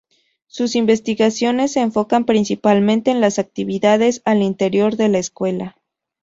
Sus 0.47 0.75
investigaciones 0.75 1.73
se 1.73 1.79
enfocan 1.81 2.25
principalmente 2.25 3.11
en 3.11 3.21
las 3.21 3.37
actividades 3.37 4.23
al 4.25 4.41
interior 4.41 4.95
de 4.97 5.09
la 5.09 5.19
escuela. 5.19 5.77